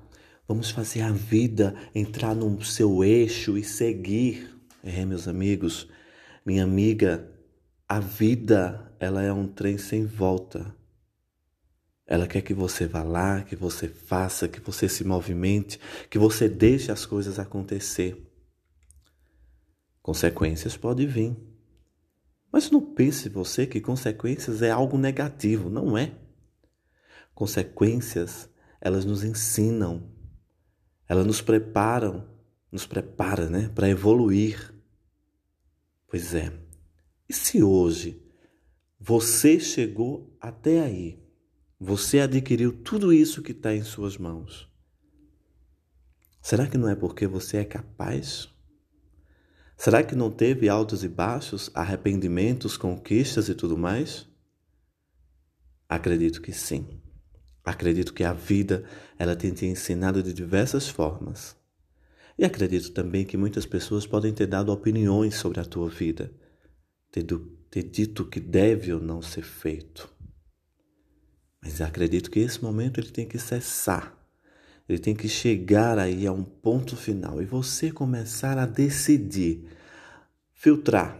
Vamos 0.47 0.71
fazer 0.71 1.01
a 1.01 1.11
vida 1.11 1.75
entrar 1.95 2.35
no 2.35 2.63
seu 2.63 3.03
eixo 3.03 3.57
e 3.57 3.65
seguir. 3.65 4.55
É, 4.85 5.03
meus 5.05 5.27
amigos, 5.27 5.89
minha 6.45 6.63
amiga, 6.63 7.33
a 7.89 7.99
vida, 7.99 8.95
ela 9.01 9.23
é 9.23 9.33
um 9.33 9.49
trem 9.49 9.79
sem 9.79 10.05
volta. 10.05 10.77
Ela 12.07 12.27
quer 12.27 12.43
que 12.43 12.53
você 12.53 12.87
vá 12.87 13.03
lá, 13.03 13.43
que 13.43 13.57
você 13.57 13.89
faça, 13.89 14.47
que 14.47 14.61
você 14.61 14.89
se 14.89 15.03
movimente, 15.03 15.81
que 16.11 16.19
você 16.19 16.49
deixe 16.51 16.93
as 16.93 17.07
coisas 17.07 17.39
acontecer. 17.39 18.26
Consequências 20.07 20.77
podem 20.77 21.05
vir. 21.05 21.37
Mas 22.53 22.71
não 22.71 22.81
pense 22.81 23.29
você 23.29 23.67
que 23.67 23.81
consequências 23.81 24.63
é 24.63 24.71
algo 24.71 24.97
negativo, 24.97 25.69
não 25.69 25.99
é. 25.99 26.17
Consequências, 27.35 28.49
elas 28.81 29.05
nos 29.05 29.25
ensinam, 29.25 30.09
elas 31.09 31.27
nos 31.27 31.43
preparam, 31.43 32.25
nos 32.71 32.87
prepara, 32.87 33.51
né, 33.51 33.69
para 33.75 33.89
evoluir. 33.89 34.73
Pois 36.07 36.37
é. 36.37 36.57
E 37.29 37.35
se 37.35 37.61
hoje 37.61 38.25
você 39.01 39.59
chegou 39.59 40.39
até 40.41 40.83
aí, 40.83 41.21
você 41.81 42.21
adquiriu 42.21 42.81
tudo 42.81 43.13
isso 43.13 43.43
que 43.43 43.51
está 43.51 43.75
em 43.75 43.83
suas 43.83 44.17
mãos, 44.17 44.71
será 46.41 46.69
que 46.69 46.79
não 46.79 46.89
é 46.89 46.95
porque 46.95 47.27
você 47.27 47.57
é 47.57 47.65
capaz? 47.65 48.55
Será 49.77 50.03
que 50.03 50.17
não 50.17 50.31
teve 50.31 50.69
altos 50.69 51.05
e 51.05 51.09
baixos, 51.09 51.71
arrependimentos, 51.75 52.77
conquistas 52.77 53.49
e 53.49 53.55
tudo 53.55 53.77
mais? 53.77 54.27
Acredito 55.89 56.41
que 56.41 56.53
sim. 56.53 57.01
Acredito 57.65 58.15
que 58.15 58.25
a 58.25 58.33
vida 58.33 58.85
ela 59.19 59.37
tem 59.37 59.53
te 59.53 59.67
ensinado 59.67 60.23
de 60.23 60.33
diversas 60.33 60.89
formas. 60.89 61.57
E 62.39 62.45
acredito 62.45 62.93
também 62.93 63.25
que 63.25 63.37
muitas 63.37 63.67
pessoas 63.67 64.07
podem 64.07 64.33
ter 64.33 64.47
dado 64.47 64.73
opiniões 64.73 65.35
sobre 65.35 65.61
a 65.61 65.65
tua 65.65 65.89
vida, 65.89 66.33
ter, 67.11 67.25
ter 67.71 67.83
dito 67.83 68.25
que 68.27 68.41
deve 68.41 68.93
ou 68.93 69.01
não 69.01 69.21
ser 69.21 69.43
feito. 69.43 70.13
Mas 71.63 71.81
acredito 71.81 72.31
que 72.31 72.41
esse 72.41 72.63
momento 72.63 73.01
ele 73.01 73.11
tem 73.11 73.27
que 73.27 73.39
cessar. 73.39 74.16
Ele 74.89 74.99
tem 74.99 75.15
que 75.15 75.29
chegar 75.29 75.99
aí 75.99 76.27
a 76.27 76.33
um 76.33 76.45
ponto 76.45 76.97
final 76.97 77.43
e 77.43 77.45
você 77.45 77.91
começar 77.91 78.57
a 78.57 78.67
decidir, 78.67 79.69
filtrar 80.53 81.19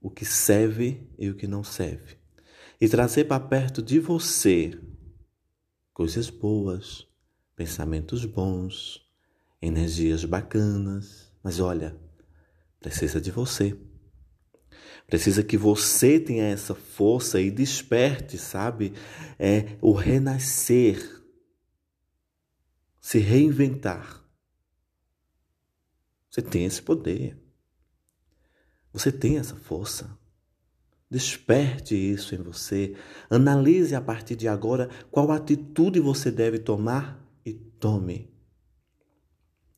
o 0.00 0.10
que 0.10 0.24
serve 0.24 1.06
e 1.18 1.28
o 1.28 1.34
que 1.34 1.46
não 1.46 1.62
serve. 1.62 2.16
E 2.80 2.88
trazer 2.88 3.24
para 3.24 3.40
perto 3.40 3.82
de 3.82 3.98
você 3.98 4.78
coisas 5.92 6.28
boas, 6.28 7.06
pensamentos 7.54 8.24
bons, 8.24 9.02
energias 9.60 10.24
bacanas. 10.24 11.30
Mas 11.42 11.60
olha, 11.60 11.96
precisa 12.80 13.20
de 13.20 13.30
você. 13.30 13.76
Precisa 15.06 15.42
que 15.42 15.56
você 15.56 16.18
tenha 16.18 16.44
essa 16.44 16.74
força 16.74 17.40
e 17.40 17.50
desperte, 17.50 18.38
sabe? 18.38 18.94
É 19.38 19.76
o 19.80 19.92
renascer 19.92 21.13
se 23.04 23.18
reinventar. 23.18 24.24
Você 26.30 26.40
tem 26.40 26.64
esse 26.64 26.80
poder. 26.80 27.38
Você 28.94 29.12
tem 29.12 29.36
essa 29.36 29.54
força. 29.54 30.18
Desperte 31.10 31.94
isso 31.94 32.34
em 32.34 32.38
você. 32.38 32.96
Analise 33.28 33.94
a 33.94 34.00
partir 34.00 34.34
de 34.34 34.48
agora 34.48 34.88
qual 35.10 35.30
atitude 35.30 36.00
você 36.00 36.30
deve 36.30 36.58
tomar 36.58 37.22
e 37.44 37.52
tome. 37.52 38.32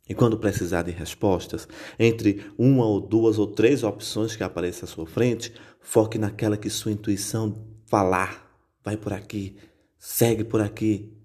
E 0.09 0.15
quando 0.15 0.39
precisar 0.39 0.83
de 0.83 0.93
respostas, 0.93 1.67
entre 1.99 2.49
uma 2.57 2.87
ou 2.87 3.01
duas 3.01 3.41
ou 3.41 3.49
três 3.49 3.83
opções 3.83 4.37
que 4.37 4.45
apareçam 4.45 4.89
à 4.89 4.93
sua 4.93 5.05
frente, 5.05 5.53
foque 5.81 6.17
naquela 6.17 6.57
que 6.57 6.71
sua 6.71 6.93
intuição 6.93 7.67
falar. 7.87 8.57
Vai 8.85 8.97
por 8.97 9.13
aqui, 9.13 9.57
segue 9.99 10.45
por 10.45 10.61
aqui, 10.61 11.16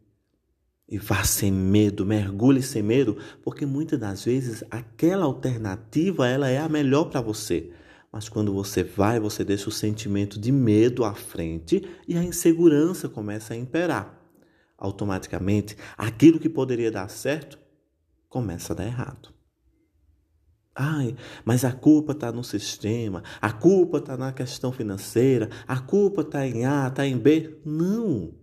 e 0.92 0.98
vá 0.98 1.24
sem 1.24 1.50
medo, 1.54 2.06
mergulhe 2.06 2.62
sem 2.62 2.84
medo, 2.84 3.18
porque 3.42 3.66
muitas 3.66 3.98
das 3.98 4.26
vezes 4.26 4.62
aquela 4.70 5.24
alternativa 5.24 6.28
ela 6.28 6.50
é 6.50 6.58
a 6.58 6.68
melhor 6.68 7.06
para 7.06 7.22
você. 7.22 7.72
Mas 8.12 8.28
quando 8.28 8.54
você 8.54 8.84
vai, 8.84 9.18
você 9.18 9.46
deixa 9.46 9.70
o 9.70 9.72
sentimento 9.72 10.38
de 10.38 10.52
medo 10.52 11.06
à 11.06 11.14
frente 11.14 11.82
e 12.06 12.18
a 12.18 12.24
insegurança 12.24 13.08
começa 13.08 13.54
a 13.54 13.58
imperar. 13.58 14.22
Automaticamente, 14.78 15.78
aquilo 15.98 16.38
que 16.38 16.50
poderia 16.50 16.92
dar 16.92 17.10
certo 17.10 17.58
começa 18.28 18.74
a 18.74 18.76
dar 18.76 18.86
errado. 18.86 19.34
Ai, 20.76 21.16
mas 21.46 21.64
a 21.64 21.72
culpa 21.72 22.12
está 22.12 22.34
no 22.34 22.44
sistema, 22.44 23.24
a 23.40 23.54
culpa 23.54 24.00
está 24.00 24.18
na 24.18 24.34
questão 24.34 24.74
financeira, 24.74 25.50
a 25.66 25.80
culpa 25.80 26.22
está 26.22 26.46
em 26.46 26.66
A, 26.66 26.88
está 26.88 27.06
em 27.08 27.18
B. 27.18 27.62
Não. 27.64 28.41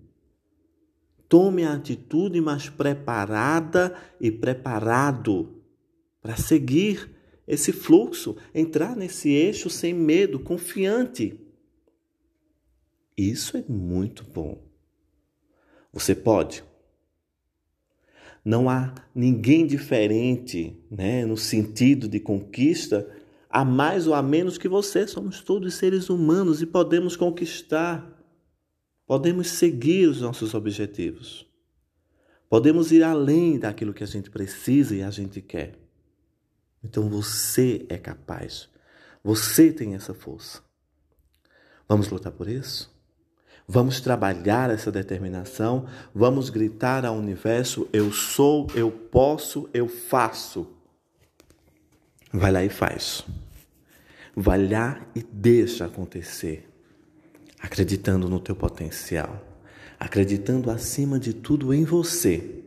Tome 1.28 1.64
a 1.64 1.74
atitude 1.74 2.40
mais 2.40 2.70
preparada 2.70 3.94
e 4.20 4.30
preparado 4.30 5.62
para 6.22 6.36
seguir 6.36 7.10
esse 7.46 7.72
fluxo, 7.72 8.36
entrar 8.54 8.96
nesse 8.96 9.30
eixo 9.30 9.68
sem 9.68 9.92
medo, 9.92 10.38
confiante. 10.38 11.38
Isso 13.16 13.56
é 13.56 13.64
muito 13.68 14.24
bom. 14.24 14.62
Você 15.92 16.14
pode. 16.14 16.64
Não 18.44 18.70
há 18.70 18.94
ninguém 19.14 19.66
diferente, 19.66 20.78
né, 20.90 21.26
no 21.26 21.36
sentido 21.36 22.08
de 22.08 22.20
conquista, 22.20 23.06
a 23.50 23.64
mais 23.64 24.06
ou 24.06 24.14
a 24.14 24.22
menos 24.22 24.56
que 24.56 24.68
você. 24.68 25.06
Somos 25.06 25.42
todos 25.42 25.74
seres 25.74 26.08
humanos 26.08 26.62
e 26.62 26.66
podemos 26.66 27.16
conquistar 27.16 28.17
Podemos 29.08 29.48
seguir 29.48 30.06
os 30.06 30.20
nossos 30.20 30.52
objetivos. 30.52 31.46
Podemos 32.46 32.92
ir 32.92 33.02
além 33.02 33.58
daquilo 33.58 33.94
que 33.94 34.04
a 34.04 34.06
gente 34.06 34.28
precisa 34.28 34.94
e 34.94 35.02
a 35.02 35.08
gente 35.08 35.40
quer. 35.40 35.78
Então 36.84 37.08
você 37.08 37.86
é 37.88 37.96
capaz. 37.96 38.68
Você 39.24 39.72
tem 39.72 39.94
essa 39.94 40.12
força. 40.12 40.62
Vamos 41.88 42.10
lutar 42.10 42.30
por 42.32 42.46
isso? 42.48 42.94
Vamos 43.66 43.98
trabalhar 43.98 44.68
essa 44.68 44.92
determinação, 44.92 45.86
vamos 46.14 46.50
gritar 46.50 47.06
ao 47.06 47.16
universo: 47.16 47.88
eu 47.90 48.12
sou, 48.12 48.66
eu 48.74 48.90
posso, 48.90 49.70
eu 49.72 49.88
faço. 49.88 50.66
Vai 52.30 52.52
lá 52.52 52.62
e 52.62 52.68
faz. 52.68 53.24
Vai 54.36 54.68
lá 54.68 55.00
e 55.14 55.22
deixa 55.22 55.86
acontecer 55.86 56.67
acreditando 57.60 58.28
no 58.28 58.40
teu 58.40 58.54
potencial, 58.54 59.44
acreditando 59.98 60.70
acima 60.70 61.18
de 61.18 61.32
tudo 61.32 61.74
em 61.74 61.84
você. 61.84 62.64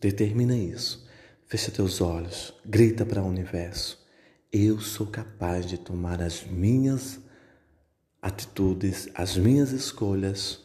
Determina 0.00 0.56
isso. 0.56 1.06
Fecha 1.46 1.70
teus 1.70 2.00
olhos, 2.00 2.54
grita 2.64 3.04
para 3.04 3.22
o 3.22 3.28
universo: 3.28 4.04
Eu 4.50 4.80
sou 4.80 5.06
capaz 5.06 5.66
de 5.66 5.78
tomar 5.78 6.20
as 6.22 6.44
minhas 6.44 7.20
atitudes, 8.20 9.08
as 9.14 9.36
minhas 9.36 9.72
escolhas, 9.72 10.60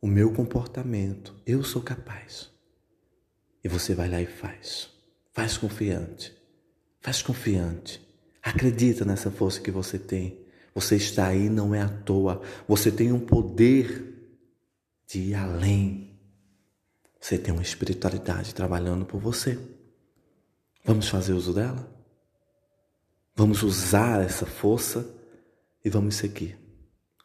o 0.00 0.06
meu 0.06 0.32
comportamento. 0.32 1.34
Eu 1.46 1.62
sou 1.62 1.82
capaz. 1.82 2.50
E 3.62 3.68
você 3.68 3.94
vai 3.94 4.08
lá 4.08 4.20
e 4.20 4.26
faz. 4.26 4.90
Faz 5.32 5.56
confiante. 5.56 6.32
Faz 7.00 7.22
confiante. 7.22 8.00
Acredita 8.42 9.04
nessa 9.04 9.30
força 9.30 9.60
que 9.60 9.70
você 9.70 9.98
tem. 9.98 10.43
Você 10.74 10.96
está 10.96 11.28
aí 11.28 11.48
não 11.48 11.74
é 11.74 11.80
à 11.80 11.88
toa. 11.88 12.42
Você 12.66 12.90
tem 12.90 13.12
um 13.12 13.20
poder 13.20 14.12
de 15.06 15.20
ir 15.20 15.34
além. 15.34 16.18
Você 17.20 17.38
tem 17.38 17.54
uma 17.54 17.62
espiritualidade 17.62 18.54
trabalhando 18.54 19.06
por 19.06 19.20
você. 19.20 19.58
Vamos 20.84 21.08
fazer 21.08 21.32
uso 21.32 21.54
dela? 21.54 21.88
Vamos 23.36 23.62
usar 23.62 24.22
essa 24.22 24.44
força 24.44 25.08
e 25.84 25.88
vamos 25.88 26.16
seguir 26.16 26.58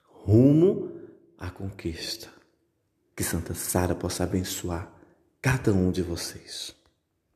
rumo 0.04 0.92
à 1.38 1.50
conquista. 1.50 2.30
Que 3.16 3.24
Santa 3.24 3.54
Sara 3.54 3.96
possa 3.96 4.24
abençoar 4.24 4.94
cada 5.42 5.74
um 5.74 5.92
de 5.92 6.02
vocês. 6.02 6.79